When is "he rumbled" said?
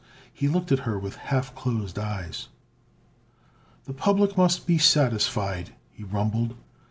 5.91-6.55